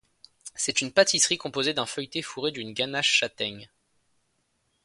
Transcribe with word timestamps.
C'est 0.55 0.81
une 0.81 0.91
pâtisserie 0.91 1.37
composée 1.37 1.75
d'un 1.75 1.85
feuilleté 1.85 2.23
fourré 2.23 2.51
d'une 2.51 2.73
ganache 2.73 3.07
châtaigne. 3.11 3.69